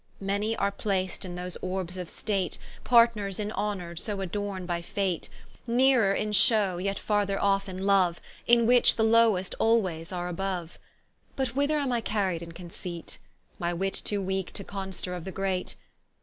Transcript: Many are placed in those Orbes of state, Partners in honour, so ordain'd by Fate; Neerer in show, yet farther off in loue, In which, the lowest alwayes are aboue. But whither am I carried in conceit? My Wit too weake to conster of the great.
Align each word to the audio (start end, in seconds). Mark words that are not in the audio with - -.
Many 0.19 0.55
are 0.57 0.71
placed 0.71 1.25
in 1.25 1.35
those 1.35 1.57
Orbes 1.57 1.95
of 1.95 2.09
state, 2.09 2.57
Partners 2.83 3.39
in 3.39 3.51
honour, 3.51 3.95
so 3.95 4.17
ordain'd 4.17 4.65
by 4.65 4.81
Fate; 4.81 5.29
Neerer 5.67 6.15
in 6.15 6.31
show, 6.31 6.79
yet 6.79 6.97
farther 6.97 7.39
off 7.39 7.69
in 7.69 7.85
loue, 7.85 8.15
In 8.47 8.65
which, 8.65 8.95
the 8.95 9.03
lowest 9.03 9.53
alwayes 9.59 10.11
are 10.11 10.27
aboue. 10.33 10.71
But 11.35 11.49
whither 11.49 11.77
am 11.77 11.91
I 11.91 12.01
carried 12.01 12.41
in 12.41 12.53
conceit? 12.53 13.19
My 13.59 13.75
Wit 13.75 13.93
too 13.93 14.23
weake 14.23 14.51
to 14.53 14.63
conster 14.63 15.15
of 15.15 15.23
the 15.23 15.31
great. 15.31 15.75